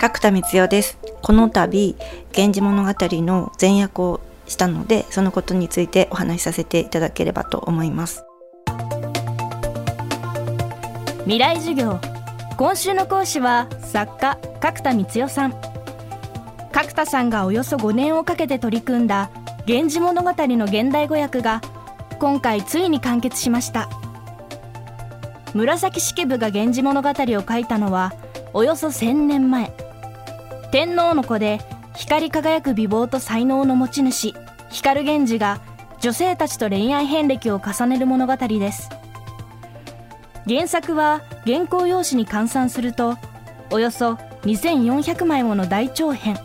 [0.00, 0.96] 角田光代です。
[1.20, 1.94] この度
[2.34, 8.24] 源氏物語の前役をしたのでそのことについてお話しさせていただければと思います。
[11.24, 12.00] 未来授業。
[12.56, 15.54] 今週の講師は作家角田光代さん。
[16.72, 19.28] 角田さんがおよそ5年をかけて取り組んだ
[19.68, 21.60] 「源氏物語」の現代語訳が
[22.18, 23.90] 今回ついに完結しました。
[25.52, 28.14] 紫式部が「源氏物語」を書いたのは
[28.54, 29.89] およそ1000年前。
[30.70, 31.58] 天皇の子で
[31.96, 34.34] 光り輝く美貌と才能の持ち主
[34.70, 35.60] 光源氏が
[36.00, 38.88] 女性たちと恋愛遍歴を重ねる物語です。
[40.46, 43.16] 原作は原稿用紙に換算すると
[43.70, 46.38] およそ2400枚もの大長編。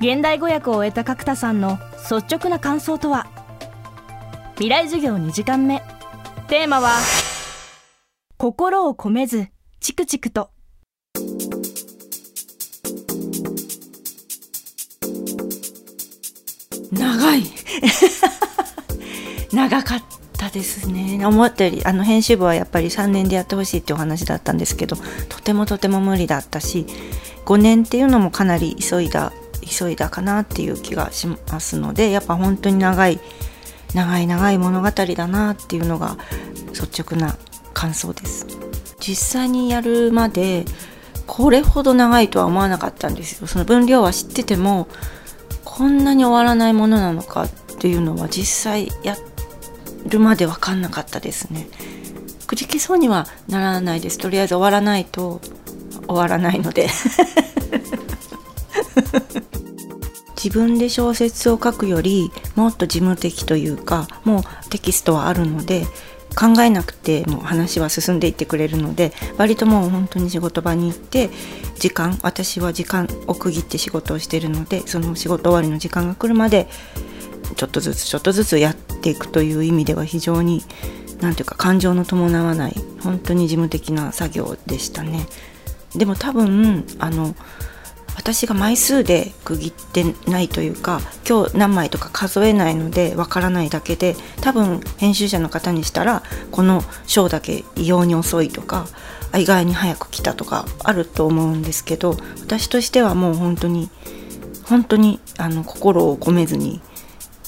[0.00, 1.78] 現代語訳を終えた角田さんの
[2.10, 3.26] 率直な感想とは？
[4.56, 5.82] 未来授業2時間目。
[6.48, 6.98] テーマは
[8.36, 9.48] 心を込めず
[9.80, 10.50] チクチクと。
[16.92, 17.44] 長い。
[19.52, 20.02] 長かっ
[20.36, 21.24] たですね。
[21.24, 24.96] 思ったよりあの編集部はやっぱり3年でやってほしいってお話だったんですけど
[25.28, 26.86] とてもとても無理だったし
[27.44, 29.32] 5年っていうのもかなり急いだ
[29.62, 33.20] 急いだかなっていう気がしますのでやっぱ本当に長い
[33.94, 36.16] 長い長い物語だなっていうのが
[36.72, 37.36] 率直な
[37.72, 38.46] 感想です。
[39.00, 40.64] 実際にやるまで
[41.26, 43.46] これほど長いとは思わなかったんですよ。
[43.46, 44.88] その分量は知ってても
[45.64, 49.16] こんなに終わらないものなのかっていうのは実際や
[50.06, 51.68] るまで分かんなかったですね。
[52.46, 54.18] くじけそうにはならないです。
[54.18, 55.40] とりあえず終わらないと
[56.06, 56.88] 終わらないので。
[60.42, 65.86] 自分で小説を書くよりもっと事務的というかもうテキストはあるので
[66.34, 71.30] 考えなくても話は進んでいってくれるので割ともう本当に仕事場に行って
[71.78, 76.68] 時間私は時間を区切って仕事をしてるのでその仕事終わりの時間が来るまで
[77.56, 80.62] ちょっとずつちょっとずつやっていくという意味では非常に
[81.20, 85.26] 何ていうか感情の伴わない本当に事務的な作業でしたね。
[85.94, 87.34] でも多分あの
[88.16, 98.86] 私が枚数で区切ってないというか今日何枚とか数えないのでわからないだけで多分編集者の方にしたらこの章だけ異様に遅いとか
[99.36, 103.90] 意外に早く来たとかあると思うんですけど私としてはもう本当に
[104.64, 106.80] 本当にあの心を込めずに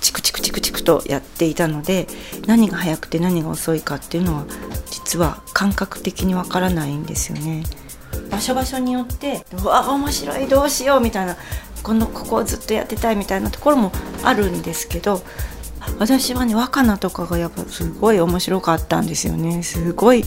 [0.00, 2.06] チクチクチクチクとやっていたので
[2.46, 4.46] 何が早くて何が遅いかっていうのは
[4.90, 7.62] 実は感覚的にわからないんですよね。
[8.30, 11.36] 場所場所によってうわ面白いどうしようみたいな
[11.82, 15.22] このここをずっとやってたいみたいなところもあるんですけど
[15.98, 20.24] 私はね若菜とかがやっぱすごい面白かったんですよねすごい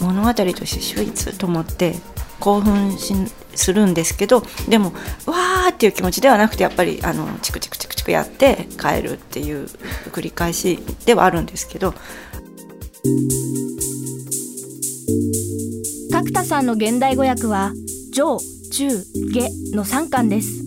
[0.00, 1.94] 物語として秀逸と思って
[2.40, 3.14] 興奮し
[3.54, 4.92] するんですけどでも
[5.26, 9.66] わーっていう気持ちではなくてやっぱりあのチクチクチクチクやって帰るっていう
[10.10, 11.94] 繰り返しではあるんですけど。
[16.12, 17.72] 角田さんの現代語訳は
[18.12, 18.36] 上
[18.70, 18.90] 中
[19.32, 20.62] 下の3巻です。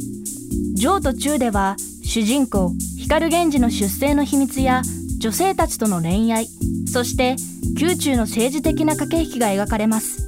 [0.73, 4.81] 上と中では主人公光源氏の出生の秘密や
[5.19, 6.47] 女性たちとの恋愛
[6.91, 7.35] そして
[7.79, 10.27] 宮中の政治的な駆け引きが描かれます。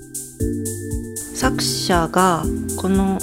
[1.36, 2.44] 作者が
[2.80, 3.18] この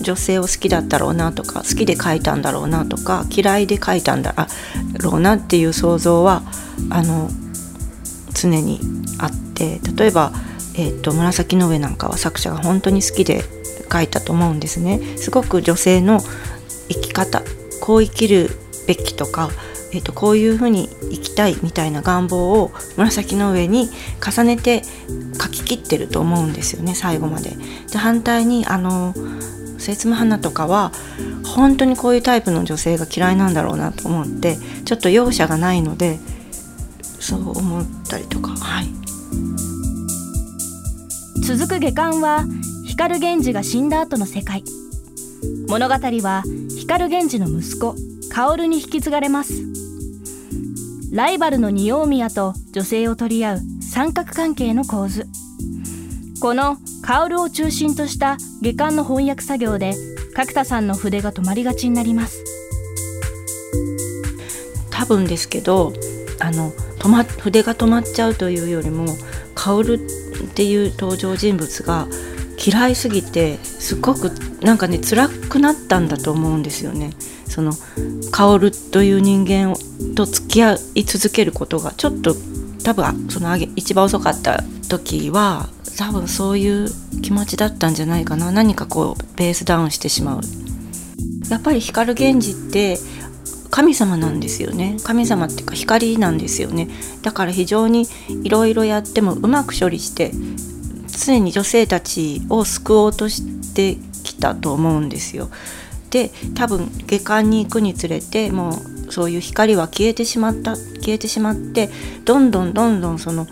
[0.00, 4.34] 女性を好きだったろうなとか好きで書いたんだろうなとか嫌いで書いたんだ
[5.00, 6.42] ろうなっていう想像は
[6.90, 7.30] あの
[8.34, 8.80] 常に
[9.18, 10.32] あって例えば
[10.78, 13.42] えーと、紫の上なんかは作者が本当に好きで
[13.92, 15.00] 書いたと思うんですね。
[15.16, 16.20] すごく女性の
[16.88, 17.42] 生き方
[17.80, 18.50] こう生きる
[18.86, 19.50] べきとか、
[19.92, 23.88] えーと、こういうふうに生きたいみたいな願望を紫の上に
[24.24, 24.82] 重ねて
[25.40, 27.56] 書き切ってると思うんですよね最後まで。
[27.90, 29.14] で反対にあの
[29.78, 30.92] 節務花とかは
[31.44, 36.18] 本当にこういうタイプの女性が嫌いなんだろうなと思ってちょっと容赦がないので
[37.20, 38.88] そう思ったりとかはい。
[41.42, 42.44] 続く下巻は
[42.86, 44.64] 光源氏が死んだ後の世界。
[45.68, 46.42] 物語は
[46.76, 47.94] 光源氏の息子
[48.30, 49.62] 薫に引き継がれます。
[51.12, 55.26] ライバルの仁王宮と女性を取り合う三角関係の構図。
[56.40, 59.94] この薫を中心とした下巻の翻訳作業で
[60.34, 62.44] 角田さんの筆が止まりがちになります。
[64.90, 65.92] 多分ですけど
[66.40, 69.06] あの止ま筆が止まっちゃうというよりも
[69.54, 69.98] 薫っ
[70.44, 72.06] っていう登場人物が
[72.64, 74.30] 嫌いすぎてすごく
[74.60, 77.10] なんかね辛くなったんだと思うんですよね。
[77.46, 77.72] その
[78.30, 79.74] 薫という人間
[80.14, 82.34] と付き合い続けることがちょっと
[82.84, 86.88] 多分その一番遅かった時は多分そういう
[87.22, 90.40] 気持ちだったんじゃないかな何かこうベースダウンしてしまう
[91.50, 92.98] やっぱり光源氏って
[93.70, 94.96] 神様なんですよね。
[95.04, 96.88] 神様っていうか光なんですよね。
[97.22, 98.06] だから非常に
[98.42, 100.32] いろいろやってもうまく処理して
[101.24, 105.50] 常に女性たちを救おうとしてきたと思うんですよ。
[106.10, 108.70] で多分下巻に行くにつれても
[109.08, 111.90] うそういう光は消えてしまった消えてしまって
[112.24, 113.46] どんどんどんどんその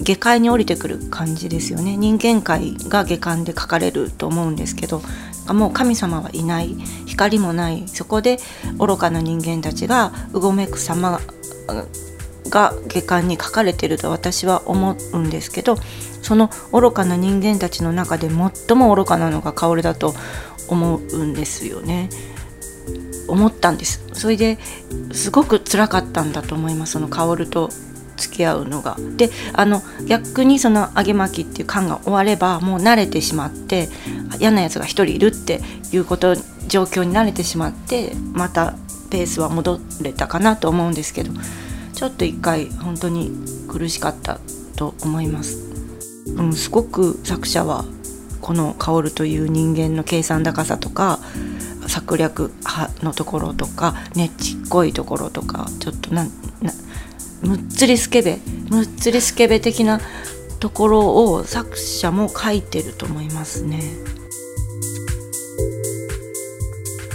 [0.00, 1.96] 下界に降りてくる感じですよね。
[1.96, 5.02] 人間界が下巻で書かれると思うんですけど
[5.48, 8.38] もう神様はいない光もないそこで
[8.78, 11.20] 愚かな人間たちがうごめく様が
[12.48, 15.76] 下巻に書かれてると私は思うんですけど
[16.22, 20.14] その愚かな人間たちの中で最も愚かなのが薫だと
[20.68, 22.08] 思うんですよね。
[23.28, 24.58] 思ったんですそれで
[25.12, 27.70] すごく辛かったんだと思いますその薫と
[28.22, 28.96] 付き合うのが。
[29.16, 33.88] であの逆にその揚げ巻きっていう感が終わればもう慣れてしまって
[34.38, 35.60] 嫌なやつが1人いるって
[35.92, 36.34] いうこと
[36.66, 38.74] 状況に慣れてしまってまた
[39.10, 41.32] ペースは戻れたかなと思うんですけど
[41.92, 43.30] ちょっと一回本当に
[43.68, 44.40] 苦しかった
[44.76, 45.58] と思います。
[46.36, 47.84] うん、すごく作者は
[48.40, 51.20] この薫という人間の計算高さとか
[51.86, 56.24] 策略派のところとかねちっこいところとかちょっとな
[56.60, 56.72] な
[57.42, 58.38] むっつりスケベ
[58.70, 60.00] むっつりスケベ的な
[60.60, 63.82] ところを作者も書いてると思いますね。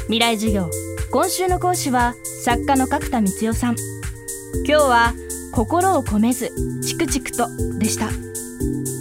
[0.04, 0.70] 未来授業
[1.12, 2.14] 今週の講師は
[2.44, 3.76] 作家の角田光代さん。
[4.66, 5.14] 今日は
[5.54, 6.52] 心を込めず
[6.86, 7.48] チクチクと
[7.80, 8.10] でした。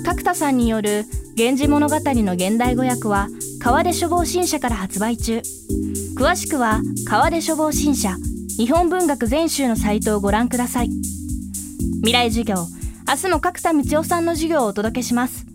[0.04, 1.04] 角田さんによる
[1.36, 3.28] 源氏物語の現代語訳は
[3.60, 5.42] 川出書房新社から発売中。
[6.16, 8.16] 詳しくは川出書房新社
[8.56, 11.15] 日本文学全集のサイトをご覧ください。
[12.02, 12.56] 未来授業。
[13.08, 15.45] 明日も角田道夫さんの授業をお届けします。